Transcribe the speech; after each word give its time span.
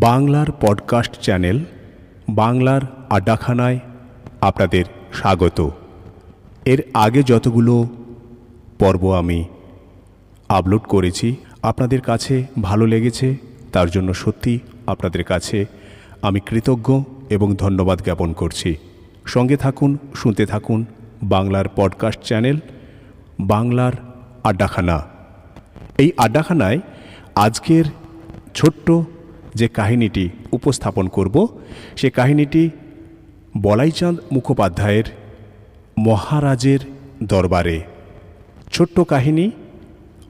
বাংলার 0.00 0.46
podcast 0.60 1.12
channel 1.20 1.64
বাংলার 2.28 2.80
আড্ডাখানায় 3.10 3.78
আপনাদের 4.40 4.84
স্বাগত। 5.12 5.70
এর 6.64 6.82
আগে 6.94 7.22
যতগুলো 7.22 7.86
পর্ব 8.78 9.14
আমি 9.16 9.44
আপলোড 10.48 10.80
করেছি, 10.80 11.36
আপনাদের 11.62 12.00
কাছে 12.00 12.46
ভালো 12.62 12.86
লেগেছে, 12.86 13.36
তার 13.72 13.90
জন্য 13.90 14.14
সত্যি 14.14 14.58
আপনাদের 14.86 15.24
কাছে 15.24 15.66
আমি 16.22 16.40
কৃতজ্ঞ 16.40 17.02
এবং 17.30 17.54
ধন্যবাদ 17.54 18.02
জ্ঞাপন 18.02 18.32
করছি। 18.32 18.76
সঙ্গে 19.26 19.56
থাকুন, 19.56 19.98
শুনতে 20.14 20.46
থাকুন 20.46 20.84
বাংলার 21.22 21.64
পডকাস্ট 21.76 22.20
চ্যানেল 22.20 22.56
বাংলার 23.40 23.92
আড্ডাখানা। 24.44 25.06
এই 25.98 26.12
আড্ডাখানায় 26.16 26.80
আজকের 27.34 27.84
ছোট্ট 28.54 28.90
যে 29.58 29.66
কাহিনীটি 29.68 30.24
উপস্থাপন 30.52 31.06
করব, 31.08 31.36
সে 31.96 32.08
কাহিনীটি 32.10 32.62
বলাইচাঁদ 33.56 34.16
মুখোপাধ্যায়ের 34.32 35.06
মহারাজের 35.98 36.80
দরবারে। 37.22 37.78
ছোট্ট 38.72 38.96
কাহিনী, 39.00 39.46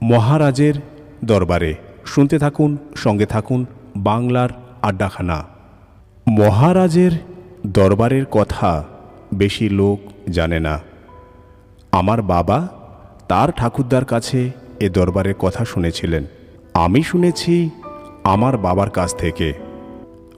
মহারাজের 0.02 0.76
দরবারে। 1.24 1.72
শুনতে 2.06 2.36
থাকুন, 2.38 2.70
সঙ্গে 2.96 3.26
থাকুন 3.26 3.60
বাংলার 3.96 4.50
আড্ডাখানা। 4.82 5.38
মহারাজের 6.28 7.14
দরবারের 7.66 8.24
কথা 8.30 8.70
বেশি 9.34 9.66
লোক 9.68 9.98
জানে 10.30 10.58
না। 10.60 10.74
আমার 11.92 12.20
বাবা 12.22 12.58
তার 13.28 13.48
ঠাকুরদার 13.56 14.04
কাছে 14.04 14.40
এ 14.80 14.86
দরবারের 14.88 15.36
কথা 15.38 15.62
শুনেছিলেন। 15.64 16.24
আমি 16.74 17.00
শুনেছি 17.02 17.54
আমার 18.28 18.58
বাবার 18.58 18.90
কাছ 18.90 19.14
থেকে। 19.14 19.52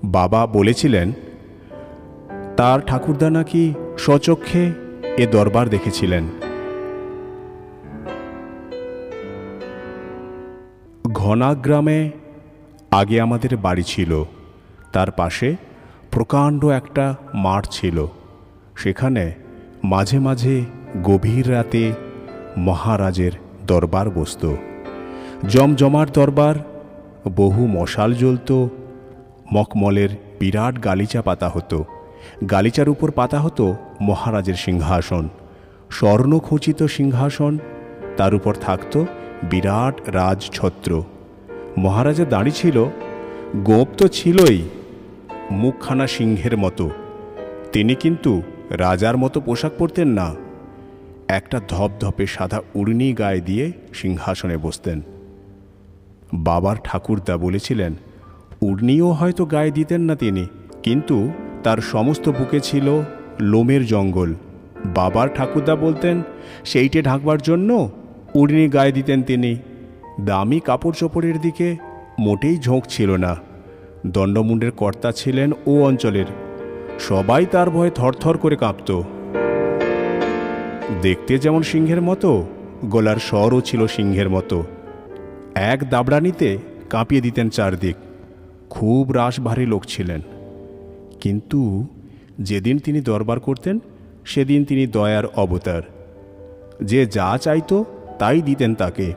বাবা 0.04 0.46
বলেছিলেন, 0.46 1.12
তার 2.56 2.80
ঠাকুরদা 2.80 3.30
নাকি 3.30 3.74
স্বচক্ষে 3.98 4.72
এ 5.16 5.26
দরবার 5.26 5.68
দেখেছিলেন। 5.68 6.24
ঘনাগ্রামে 11.12 12.10
আগে 12.90 13.20
আমাদের 13.20 13.56
বাড়ি 13.56 13.82
ছিল। 13.82 14.24
তার 14.92 15.10
পাশে 15.10 15.56
প্রকাণ্ড 16.10 16.64
একটা 16.64 17.14
মাঠ 17.34 17.68
ছিল। 17.70 18.06
সেখানে 18.76 19.34
মাঝে 19.84 20.18
মাঝে 20.18 20.64
গভীর 21.02 21.50
রাতে 21.50 21.92
মহারাজের 22.56 23.32
দরবার 23.66 24.10
বসত। 24.10 24.54
জমজমার 25.48 26.12
দরবার 26.12 26.54
বহু 27.28 27.66
মশাল 27.66 28.14
জ্বলত, 28.14 28.66
মকমলের 29.54 30.08
বিরাট 30.40 30.84
গালিচা 30.84 31.22
পাতা 31.22 31.48
হতো। 31.48 31.84
গালিচার 32.50 32.88
উপর 32.88 33.10
পাতা 33.10 33.40
হতো 33.40 33.74
মহারাজের 34.00 34.54
সিংহাসন। 34.54 35.28
স্বর্ণখচিত 35.90 36.82
সিংহাসন, 36.82 37.58
তার 38.16 38.34
উপর 38.34 38.54
থাকত 38.54 39.04
বিরাট 39.50 40.08
রাজছত্র। 40.08 41.02
মহারাজা 41.78 42.24
দাঁড়ি 42.24 42.50
ছিল, 42.50 42.84
গোপ 43.56 43.88
তো 43.98 44.08
ছিলই, 44.08 44.62
মুখখানা 45.50 46.06
সিংহের 46.06 46.56
মতো। 46.56 46.90
তিনি 47.72 47.94
কিন্তু 47.94 48.42
রাজার 48.70 49.16
মতো 49.16 49.40
পোশাক 49.40 49.72
পরতেন 49.78 50.08
না। 50.08 50.34
একটা 51.28 51.60
ধপধপে 51.68 52.26
সাদা 52.26 52.60
উড়নি 52.74 53.12
গায়ে 53.12 53.40
দিয়ে 53.40 53.72
সিংহাসনে 53.94 54.56
বসতেন। 54.56 55.02
বাবার 56.34 56.76
ঠাকুরদা 56.84 57.36
বলেছিলেন 57.36 57.94
উড়নিও 58.62 59.10
হয়তো 59.10 59.46
গায়ে 59.46 59.70
দিতেন 59.70 60.00
না 60.00 60.14
তিনি, 60.14 60.46
কিন্তু 60.82 61.30
তার 61.64 61.78
সমস্ত 61.78 62.28
বুকে 62.28 62.60
ছিল 62.60 63.00
লোমের 63.40 63.86
জঙ্গল। 63.86 64.34
বাবার 64.94 65.28
ঠাকুরদা 65.34 65.76
বলতেন, 65.76 66.22
সেইটে 66.64 67.02
ঢাকবার 67.02 67.38
জন্য 67.38 67.90
উর্নি 68.34 68.68
গায়ে 68.68 68.92
দিতেন 68.92 69.22
তিনি। 69.22 69.56
দামি 70.20 70.60
কাপড় 70.60 70.94
চোপড়ের 70.98 71.40
দিকে 71.40 71.76
মোটেই 72.18 72.58
ঝোঁক 72.58 72.84
ছিল 72.88 73.10
না। 73.16 73.36
দণ্ডমুণ্ডের 74.06 74.70
কর্তা 74.70 75.12
ছিলেন 75.12 75.52
ও 75.66 75.84
অঞ্চলের। 75.84 76.26
সবাই 76.98 77.46
তার 77.46 77.70
ভয়ে 77.70 77.90
থরথর 77.90 78.36
করে 78.36 78.56
কাঁপত। 78.56 79.02
দেখতে 81.02 81.38
যেমন 81.38 81.62
সিংহের 81.62 82.02
মতো, 82.02 82.46
গলার 82.84 83.16
স্বরও 83.16 83.60
ছিল 83.60 83.86
সিংহের 83.86 84.30
মতো। 84.30 84.64
এক 85.54 85.90
দাবড়ানিতে 85.90 86.58
কাঁপিয়ে 86.90 87.20
দিতেন 87.20 87.50
চারদিক। 87.50 87.96
খুব 88.70 89.12
রাশভারী 89.12 89.66
লোক 89.66 89.84
ছিলেন। 89.84 90.20
কিন্তু 91.20 91.86
যেদিন 92.40 92.78
তিনি 92.78 93.00
দরবার 93.00 93.40
করতেন, 93.40 93.78
সেদিন 94.24 94.64
তিনি 94.64 94.86
দয়ার 94.86 95.26
অবতার। 95.26 95.82
যে 96.82 97.06
যা 97.06 97.38
চাইতো, 97.40 97.84
তাই 98.18 98.42
দিতেন 98.42 98.74
তাকে। 98.74 99.12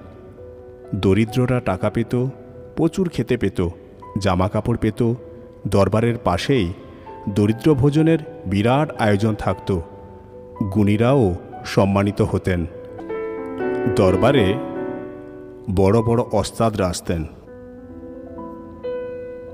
দরিদ্ররা 0.95 1.59
টাকা 1.59 1.89
পেত, 1.89 2.25
প্রচুর 2.75 3.09
খেতে 3.09 3.38
পেত 3.38 3.67
জামা 4.21 4.50
কাপড় 4.50 4.77
পেত, 4.77 5.13
দরবারের 5.67 6.17
পাশেই 6.17 6.73
দরিদ্র 7.35 7.75
ভোজনের 7.75 8.17
বিরাট 8.45 9.01
আয়োজন 9.01 9.35
থাকত। 9.35 9.79
গুণীরাও 10.75 11.35
সম্মানিত 11.65 12.21
হতেন। 12.21 12.65
দরবারে 13.95 14.55
বড় 15.75 16.01
বড় 16.01 16.24
অস্তাদরা 16.31 16.88
আসতেন। 16.88 17.25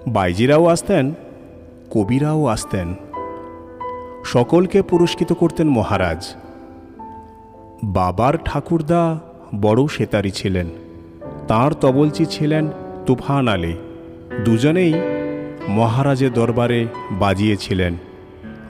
বাইজিরাও 0.07 0.65
আসতেন, 0.65 1.13
কবিরাও 1.91 2.45
আসতেন। 2.45 2.95
সকলকে 4.25 4.81
পুরস্কৃত 4.81 5.33
করতেন 5.33 5.69
মহারাজ। 5.69 6.35
বাবার 7.83 8.37
ঠাকুরদা 8.45 9.19
বড় 9.61 9.87
সেতারি 9.87 10.31
ছিলেন। 10.31 10.67
তার 11.47 11.73
তবলচি 11.73 12.25
ছিলেন 12.25 12.69
তুফান 13.05 13.47
আলী। 13.47 13.73
দুজনেই 14.45 14.93
মহারাজের 15.67 16.33
দরবারে 16.33 16.87
বাজিয়েছিলেন। 17.11 17.97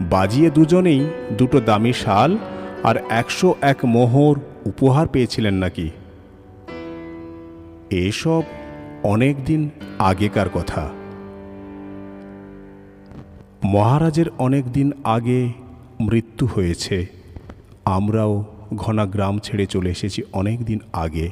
বাজিয়ে 0.02 0.50
দুজনেই 0.50 1.06
দুটো 1.38 1.60
দামি 1.60 1.94
শাল 1.94 2.38
আর 2.84 2.96
একশো 3.10 3.56
এক 3.62 3.78
মোহর 3.86 4.40
উপহার 4.66 5.08
পেয়েছিলেন 5.08 5.54
নাকি। 5.54 5.90
এসব 7.90 8.44
অনেক 9.04 9.46
দিন 9.46 9.70
আগেকার 10.00 10.50
কথা। 10.50 10.90
মহারাজের 13.64 14.26
অনেক 14.38 14.72
দিন 14.72 14.92
আগে 15.04 15.50
মৃত্যু 16.00 16.48
হয়েছে। 16.48 17.06
আমরাও 17.86 18.46
ঘনা 18.76 19.06
গ্রাম 19.06 19.40
ছেড়ে 19.40 19.66
চলে 19.66 19.90
এসেছি 19.90 20.22
অনেক 20.34 20.66
দিন 20.66 20.80
আগে। 20.94 21.30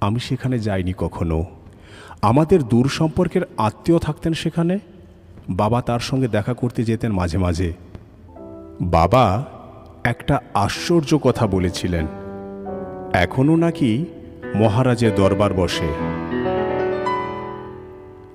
আমি 0.00 0.20
সেখানে 0.20 0.58
যাইনি 0.58 0.92
কখনো। 0.98 1.44
আমাদের 2.22 2.62
দূর 2.62 2.88
সম্পর্কের 2.88 3.42
আত্মীয় 3.56 3.98
থাকতেন 3.98 4.32
সেখানে? 4.32 4.78
বাবা 5.48 5.82
তার 5.82 6.00
সঙ্গে 6.00 6.28
দেখা 6.28 6.54
করতে 6.54 6.84
যেতেন 6.84 7.12
মাঝে 7.12 7.38
মাঝে। 7.38 7.72
বাবা 8.80 9.44
একটা 10.04 10.40
আশ্চর্য 10.54 11.18
কথা 11.18 11.46
বলেছিলেন। 11.46 12.06
এখনও 13.12 13.56
নাকি 13.56 14.04
মহারাজের 14.58 15.14
দরবার 15.14 15.54
বসে। 15.54 15.88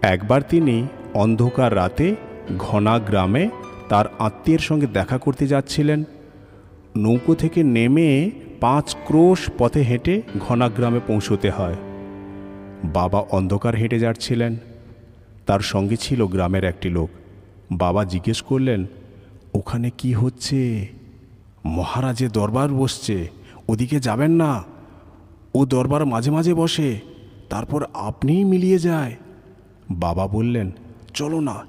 একবার 0.02 0.42
তিনি 0.50 0.88
অন্ধকার 1.14 1.76
রাতে 1.76 2.16
ঘনা 2.58 3.00
গ্রামে 3.00 3.50
তার 3.90 4.06
আত্মীয়ের 4.20 4.60
সঙ্গে 4.60 4.88
দেখা 4.88 5.18
করতে 5.18 5.48
যাচ্ছিলেন। 5.48 6.04
নৌকো 6.98 7.36
থেকে 7.36 7.64
নেমে 7.64 8.31
পাঁচ 8.60 8.96
ক্রোশ 9.06 9.50
পথে 9.58 9.81
হেঁটে 9.81 10.22
ঘনা 10.40 10.70
গ্রামে 10.70 11.00
পৌঁছতে 11.08 11.50
হয়। 11.50 11.76
বাবা 12.84 13.20
অন্ধকার 13.20 13.76
হেঁটে 13.76 14.00
যাচ্ছিলেন। 14.00 14.56
তার 15.46 15.60
সঙ্গে 15.60 15.98
ছিল 15.98 16.26
গ্রামের 16.26 16.64
একটি 16.64 16.90
লোক। 16.90 17.10
বাবা 17.72 18.04
জিজ্ঞেস 18.04 18.42
করলেন, 18.42 18.86
ওখানে 19.54 19.90
কি 19.98 20.13
হচ্ছে? 20.13 20.88
মহারাজের 21.66 22.31
দরবার 22.31 22.69
বসছে। 22.69 23.28
ওদিকে 23.69 24.00
যাবেন 24.00 24.31
না। 24.31 24.70
ও 25.56 25.65
দরবার 25.65 26.06
মাঝে 26.06 26.31
মাঝে 26.31 26.53
বসে, 26.53 27.00
তারপর 27.50 27.86
আপনিই 27.94 28.44
মিলিয়ে 28.44 28.80
যায়। 28.80 29.15
বাবা 29.92 30.27
বললেন, 30.27 30.71
চলো 31.13 31.39
না, 31.39 31.65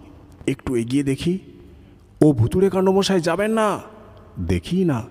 একটু 0.47 0.77
এগিয়ে 0.77 1.03
দেখি। 1.03 1.39
ও 2.21 2.33
ভুতুরে 2.33 2.71
কাণ্ডমশাই 2.71 3.21
যাবেন 3.21 3.51
না, 3.51 3.81
দেখি 4.41 4.85
না। 4.85 5.03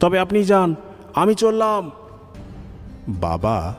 তবে 0.00 0.18
আপনি 0.18 0.44
যান, 0.44 0.74
আমি 1.14 1.34
চললাম। 1.34 1.90
বাবা 3.08 3.76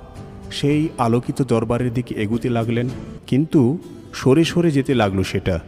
সেই 0.51 0.89
আলোকিত 0.97 1.41
দরবারের 1.41 1.93
দিকে 1.93 2.15
এগুতে 2.15 2.49
লাগলেন, 2.49 2.89
কিন্তু 3.27 3.77
সরে 4.13 4.43
সরে 4.43 4.71
যেতে 4.71 4.93
লাগল 4.93 5.23
সেটা। 5.23 5.59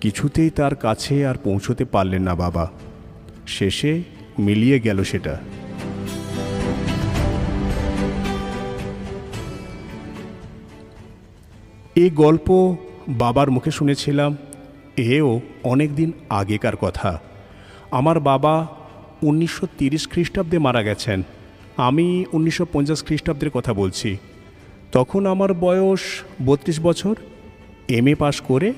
কিছুতেই 0.00 0.50
তার 0.50 0.74
কাছে 0.74 1.26
আর 1.26 1.34
পৌঁছতে 1.44 1.84
পারলেন 1.84 2.22
না 2.22 2.34
বাবা। 2.34 2.70
শেষে 3.46 4.02
মিলিয়ে 4.38 4.80
গেল 4.80 5.02
সেটা। 5.02 5.40
এই 11.96 12.10
গল্প 12.10 12.76
বাবার 13.08 13.50
মুখে 13.50 13.70
শুনেছিলাম, 13.70 14.36
এও 14.96 15.40
অনেক 15.64 15.94
দিন 15.94 16.12
আগেকার 16.30 16.76
কথা। 16.76 17.20
আমার 17.90 18.20
বাবা 18.20 18.66
উনিশশো 19.22 19.66
তিরিশ 19.78 20.08
খ্রিস্টাব্দে 20.08 20.58
মারা 20.58 20.82
গেছেন। 20.82 21.22
আমি 21.76 22.24
উনিশশো 22.32 22.66
পঞ্চাশ 22.72 23.04
খ্রিস্টাব্দের 23.04 23.50
কথা 23.50 23.72
বলছি। 23.72 24.16
তখন 24.92 25.26
আমার 25.26 25.54
বয়স 25.54 26.00
বত্রিশ 26.46 26.80
বছর। 26.80 27.14
এম 27.88 28.06
এ 28.08 28.14
পাশ 28.14 28.40
করে 28.40 28.72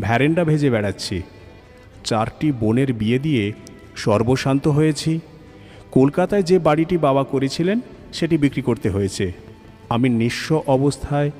ভ্যারেন্ডা 0.00 0.44
ভেজে 0.44 0.70
বেড়াচ্ছি। 0.70 1.22
চারটি 2.04 2.52
বোনের 2.52 2.92
বিয়ে 2.92 3.18
দিয়ে 3.18 3.52
সর্বশান্ত 3.96 4.68
হয়েছি। 4.68 5.20
কলকাতায় 5.90 6.42
যে 6.42 6.58
বাড়িটি 6.58 6.98
বাবা 6.98 7.24
করেছিলেন, 7.24 7.80
সেটি 8.12 8.36
বিক্রি 8.36 8.62
করতে 8.62 8.90
হয়েছে। 8.90 9.32
আমি 9.88 10.08
নিঃস্ব 10.08 10.62
অবস্থায় 10.66 11.30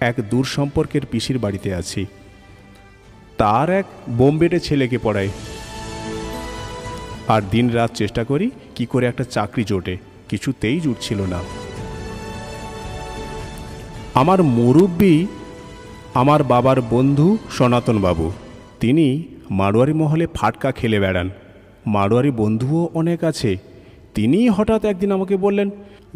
এক 0.00 0.14
দূর 0.30 0.44
সম্পর্কের 0.44 1.00
পিসির 1.10 1.38
বাড়িতে 1.38 1.74
আছি। 1.74 2.06
তার 3.38 3.70
এক 3.70 3.84
বোম্বেটে 4.08 4.60
ছেলেকে 4.60 4.98
পড়াই। 4.98 5.28
আর 7.28 7.42
দিন 7.50 7.70
রাত 7.70 7.90
চেষ্টা 7.94 8.24
করি 8.24 8.50
কি 8.74 8.86
করে 8.86 9.06
একটা 9.06 9.24
চাকরি 9.24 9.64
জোটে, 9.64 9.96
কিছুতেই 10.28 10.80
জুটছিল 10.80 11.20
না। 11.22 11.40
আমার 14.14 14.42
মুরব্বী, 14.42 15.26
আমার 16.14 16.44
বাবার 16.44 16.82
বন্ধু 16.82 17.38
সনাতন 17.50 18.00
বাবু 18.00 18.32
তিনি 18.80 19.22
মারোয়ারি 19.50 19.92
মহলে 19.92 20.26
ফাটকা 20.34 20.72
খেলে 20.72 21.00
বেড়ান। 21.00 21.30
মারোয়ারি 21.86 22.30
বন্ধুও 22.30 22.90
অনেক 22.94 23.24
আছে। 23.24 23.73
তিনি 24.14 24.48
হঠাৎ 24.48 24.84
একদিন 24.84 25.12
আমাকে 25.12 25.36
বললেন, 25.36 25.70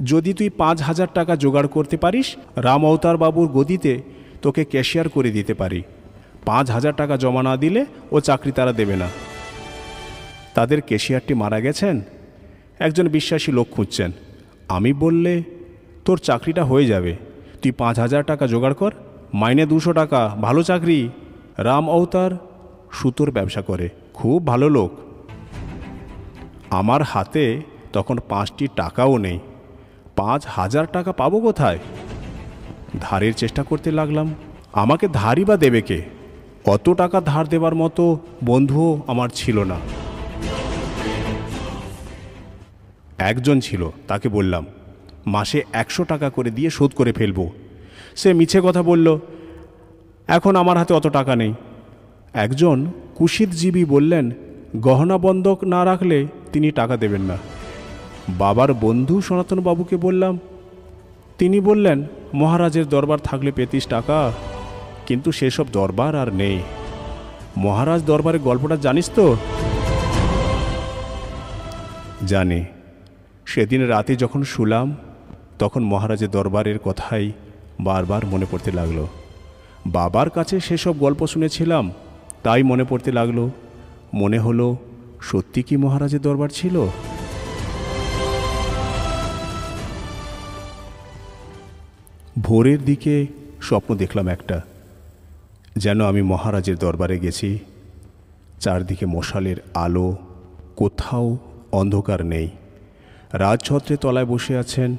যদি 0.05 0.33
তুই 0.33 0.49
পাঁচ 0.49 0.83
হাজার 0.83 1.07
টাকা 1.15 1.37
জোগাড় 1.37 1.69
করতে 1.69 1.97
পারিস, 1.97 2.37
রাম 2.57 2.87
অবতার 2.87 3.17
বাবুর 3.17 3.49
গদিতে 3.49 4.03
তোকে 4.43 4.65
ক্যাশিয়ার 4.65 5.09
করে 5.09 5.31
দিতে 5.31 5.55
পারি। 5.55 5.83
পাঁচ 6.45 6.71
হাজার 6.71 6.95
টাকা 6.95 7.17
জমা 7.17 7.43
না 7.43 7.57
দিলে 7.57 7.87
ও 8.13 8.21
চাকরি 8.21 8.53
তারা 8.53 8.73
দেবে 8.73 8.97
না। 8.97 9.09
তাদের 10.55 10.83
ক্যাশিয়ারটি 10.83 11.35
মারা 11.35 11.61
গেছেন। 11.61 12.01
একজন 12.79 13.09
বিশ্বাসী 13.09 13.53
লোক 13.53 13.69
খুঁজছেন। 13.71 14.11
আমি 14.69 14.93
বললে, 14.93 15.43
তোর 16.05 16.19
চাকরিটা 16.19 16.65
হয়ে 16.65 16.87
যাবে। 16.87 17.17
তুই 17.63 17.73
পাঁচ 17.73 17.99
হাজার 17.99 18.25
টাকা 18.25 18.47
জোগাড় 18.47 18.75
কর। 18.75 18.93
মাইনে 19.35 19.67
দুশো 19.67 19.93
টাকা। 19.93 20.37
ভালো 20.41 20.63
চাকরি। 20.63 21.09
রাম 21.59 21.91
অবতার 21.91 22.31
সুতোর 22.93 23.31
ব্যবসা 23.31 23.63
করে। 23.63 23.89
খুব 24.15 24.47
ভালো 24.47 24.69
লোক। 24.69 24.93
আমার 26.71 27.03
হাতে 27.03 27.63
তখন 27.99 28.17
পাঁচটি 28.29 28.65
টাকাও 28.77 29.15
নেই। 29.19 29.39
পাঁচ 30.17 30.43
হাজার 30.49 30.87
টাকা 30.93 31.13
পাবো 31.13 31.41
কোথায়? 31.41 31.79
ধারের 33.01 33.35
চেষ্টা 33.35 33.63
করতে 33.63 33.89
লাগলাম। 33.91 34.35
আমাকে 34.73 35.07
ধারই 35.13 35.45
বা 35.45 35.57
দেবে 35.57 35.81
কে? 35.83 35.99
অত 36.65 36.87
টাকা 36.93 37.19
ধার 37.21 37.45
দেবার 37.49 37.75
মতো 37.75 38.19
বন্ধুও 38.45 38.91
আমার 39.07 39.29
ছিল 39.35 39.57
না। 39.63 39.79
একজন 43.19 43.61
ছিল, 43.61 43.83
তাকে 44.09 44.29
বললাম, 44.29 44.65
মাসে 45.27 45.59
একশো 45.73 46.03
টাকা 46.05 46.31
করে 46.31 46.51
দিয়ে 46.51 46.71
শোধ 46.71 46.91
করে 46.95 47.13
ফেলব। 47.13 47.39
সে 48.17 48.33
মিছে 48.33 48.61
কথা 48.65 48.83
বলল, 48.83 49.19
এখন 50.29 50.57
আমার 50.57 50.77
হাতে 50.79 50.93
অত 50.95 51.07
টাকা 51.07 51.37
নেই। 51.37 51.53
একজন 52.35 52.77
কুশিতজীবী 53.15 53.85
বললেন, 53.85 54.31
গহনা 54.77 55.17
বন্ধক 55.19 55.59
না 55.65 55.81
রাখলে 55.85 56.19
তিনি 56.53 56.71
টাকা 56.71 56.97
দেবেন 56.97 57.23
না। 57.23 57.37
বাবার 58.29 58.75
বন্ধু 58.75 59.21
সনাতন 59.21 59.61
বাবুকে 59.61 59.97
বললাম, 59.97 60.39
তিনি 61.39 61.61
বললেন, 61.61 62.05
মহারাজের 62.35 62.89
দরবার 62.89 63.19
থাকলে 63.19 63.53
পেতিস 63.53 63.87
টাকা, 63.87 64.33
কিন্তু 65.07 65.33
সেসব 65.33 65.67
দরবার 65.73 66.17
আর 66.17 66.35
নেই। 66.35 66.61
মহারাজ 67.57 68.03
দরবারের 68.05 68.41
গল্পটা 68.41 68.77
জানিস 68.77 69.11
তো? 69.15 69.37
জানি। 72.27 72.65
সেদিন 73.47 73.83
রাতে 73.83 74.17
যখন 74.17 74.43
শুলাম, 74.43 74.97
তখন 75.59 75.83
মহারাজের 75.83 76.31
দরবারের 76.31 76.79
কথাই 76.79 77.33
বারবার 77.81 78.27
মনে 78.27 78.47
পড়তে 78.51 78.71
লাগল। 78.71 79.07
বাবার 79.87 80.31
কাছে 80.31 80.61
সেসব 80.61 80.99
গল্প 80.99 81.27
শুনেছিলাম, 81.27 81.93
তাই 82.43 82.63
মনে 82.63 82.85
পড়তে 82.85 83.13
লাগল। 83.13 83.51
মনে 84.15 84.39
হলো, 84.39 84.77
সত্যি 85.21 85.63
কি 85.63 85.77
মহারাজের 85.77 86.21
দরবার 86.21 86.49
ছিল? 86.49 86.87
ভোরের 92.43 92.85
দিকে 92.85 93.27
স্বপ্ন 93.63 93.95
দেখলাম 93.95 94.29
একটা। 94.29 94.61
যেন 95.77 96.05
আমি 96.05 96.23
মহারাজের 96.23 96.77
দরবারে 96.77 97.19
গেছি। 97.19 97.59
চারদিকে 98.61 99.07
মশালের 99.07 99.57
আলো, 99.75 100.17
কোথাও 100.77 101.37
অন্ধকার 101.73 102.25
নেই। 102.27 102.49
রাজছত্রে 103.33 103.97
তলায় 103.97 104.27
বসে 104.27 104.59
আছেন 104.59 104.97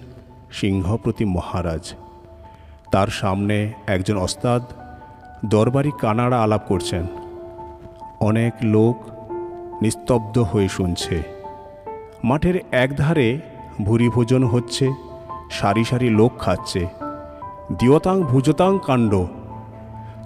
সিংহপ্রতি 0.51 1.25
মহারাজ। 1.25 1.93
তার 2.91 3.07
সামনে 3.07 3.73
একজন 3.87 4.17
ওস্তাদ 4.17 4.61
দরবারি 5.45 5.91
কানাড়া 6.01 6.43
আলাপ 6.43 6.61
করছেন। 6.67 7.05
অনেক 8.19 8.53
লোক 8.63 8.95
নিস্তব্ধ 9.81 10.37
হয়ে 10.37 10.69
শুনছে। 10.69 11.23
মাঠের 12.23 12.55
একধারে 12.71 13.39
ভুরি 13.83 14.09
ভোজন 14.09 14.43
হচ্ছে, 14.43 14.89
সারি 15.51 15.85
সারি 15.85 16.09
লোক 16.09 16.31
খাচ্ছে। 16.39 16.98
দিয়তাং 17.77 18.23
ভুজতাং 18.23 18.79
কাণ্ড। 18.85 19.25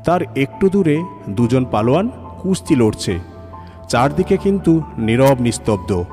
তার 0.05 0.21
একটু 0.35 0.69
দূরে 0.69 1.03
দুজন 1.29 1.65
পালোয়ান 1.65 2.09
কুস্তি 2.41 2.75
লড়ছে। 2.75 3.19
চারদিকে 3.89 4.37
কিন্তু 4.37 4.81
নীরব 4.97 5.41
নিস্তব্ধ। 5.41 6.03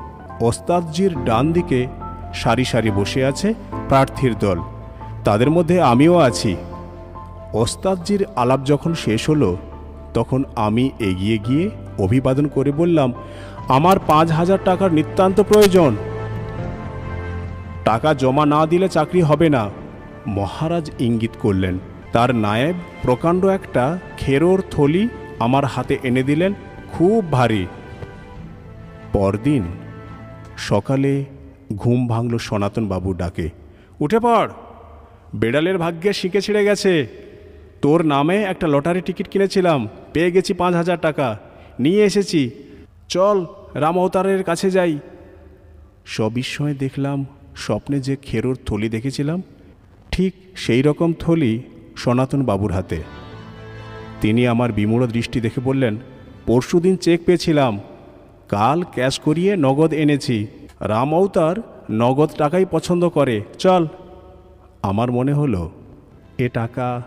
ওস্তাদজির 0.41 1.23
ডান 1.23 1.51
দিকে 1.51 1.87
সারি 2.33 2.65
সারি 2.65 2.91
বসে 2.91 3.25
আছে 3.25 3.53
প্রার্থীর 3.87 4.37
দল। 4.39 4.59
তাদের 5.23 5.49
মধ্যে 5.49 5.81
আমিও 5.81 6.17
আছি। 6.17 6.55
ওস্তাদজির 7.53 8.25
আলাপ 8.35 8.59
যখন 8.63 8.93
শেষ 8.93 9.29
হলো, 9.29 9.57
তখন 10.13 10.43
আমি 10.55 10.89
এগিয়ে 10.99 11.37
গিয়ে 11.37 11.69
অভিবাদন 11.99 12.47
করে 12.47 12.71
বললাম, 12.71 13.13
আমার 13.67 13.99
পাঁচ 13.99 14.31
হাজার 14.31 14.57
টাকার 14.65 14.93
নিতান্ত 14.93 15.41
প্রয়োজন। 15.41 15.95
টাকা 17.85 18.13
জমা 18.13 18.45
না 18.45 18.65
দিলে 18.65 18.89
চাকরি 18.89 19.21
হবে 19.21 19.49
না। 19.49 19.69
মহারাজ 20.27 20.91
ইঙ্গিত 20.99 21.31
করলেন, 21.39 21.79
তার 22.11 22.35
নায়েব 22.35 22.75
প্রকাণ্ড 23.01 23.45
একটা 23.45 23.99
খেরোর 24.17 24.63
থলি 24.71 25.09
আমার 25.39 25.65
হাতে 25.65 25.97
এনে 26.03 26.23
দিলেন, 26.23 26.53
খুব 26.93 27.31
ভারী। 27.31 27.65
পরদিন 29.13 29.63
সকালে 30.57 31.25
ঘুম 31.75 32.07
ভাঙল 32.07 32.37
সনাতন 32.37 32.87
বাবু 32.87 33.13
ডাকে, 33.13 33.49
উঠে 33.99 34.19
পড়, 34.19 34.49
বেড়ালের 35.35 35.77
ভাগ্যে 35.77 36.13
শিখে 36.13 36.41
ছিঁড়ে 36.41 36.65
গেছে। 36.65 37.07
তোর 37.81 38.05
নামে 38.05 38.43
একটা 38.43 38.67
লটারি 38.67 39.01
টিকিট 39.01 39.27
কিনেছিলাম, 39.27 39.87
পেয়ে 40.13 40.31
গেছি 40.31 40.53
পাঁচ 40.53 40.73
হাজার 40.73 40.97
টাকা। 40.97 41.39
নিয়ে 41.79 42.03
এসেছি। 42.03 42.49
চল 43.09 43.45
রাম 43.73 43.99
অবতারের 43.99 44.43
কাছে 44.43 44.71
যাই। 44.71 44.99
সবিস্ময়ে 46.05 46.73
দেখলাম, 46.73 47.25
স্বপ্নে 47.55 47.99
যে 47.99 48.15
খেরোর 48.21 48.57
থলি 48.65 48.89
দেখেছিলাম 48.89 49.41
ঠিক 50.11 50.33
সেই 50.55 50.81
রকম 50.81 51.13
থলি 51.13 51.61
সনাতন 51.95 52.43
বাবুর 52.43 52.71
হাতে। 52.71 53.03
তিনি 54.21 54.47
আমার 54.47 54.71
বিমূঢ় 54.71 55.07
দৃষ্টি 55.07 55.41
দেখে 55.41 55.61
বললেন, 55.61 55.97
পরশুদিন 56.45 56.95
চেক 56.95 57.25
পেয়েছিলাম। 57.25 57.79
কাল 58.49 58.83
ক্যাশ 58.83 59.19
করিয়ে 59.19 59.55
নগদ 59.55 59.93
এনেছি। 59.93 60.47
রাম 60.81 61.15
অবতার 61.15 61.55
নগদ 61.91 62.29
টাকাই 62.37 62.65
পছন্দ 62.71 63.09
করে। 63.09 63.41
চল। 63.59 63.87
আমার 64.81 65.11
মনে 65.11 65.33
হলো, 65.33 65.71
এ 66.37 66.49
টাকা 66.49 67.01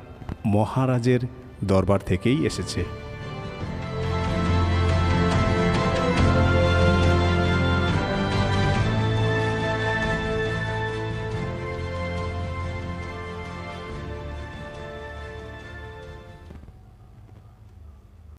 মহারাজের 0.47 1.21
দরবার 1.65 2.01
থেকেই 2.07 2.47
এসেছে। 2.47 3.04